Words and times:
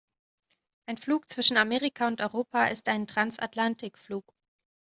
Ein 0.87 0.97
Flug 0.97 1.29
zwischen 1.29 1.57
Amerika 1.57 2.07
und 2.07 2.21
Europa 2.21 2.65
ist 2.65 2.89
ein 2.89 3.05
Transatlantikflug. 3.05 4.33